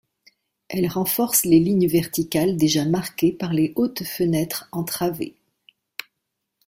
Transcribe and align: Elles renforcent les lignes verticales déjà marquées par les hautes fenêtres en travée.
Elles 0.67 0.87
renforcent 0.87 1.45
les 1.45 1.59
lignes 1.59 1.85
verticales 1.85 2.57
déjà 2.57 2.85
marquées 2.85 3.31
par 3.31 3.53
les 3.53 3.71
hautes 3.75 4.03
fenêtres 4.03 4.67
en 4.71 4.83
travée. 4.83 5.35